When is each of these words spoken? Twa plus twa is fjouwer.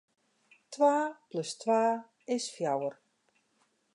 Twa 0.71 0.93
plus 1.31 1.51
twa 1.61 1.81
is 2.35 2.45
fjouwer. 2.57 2.95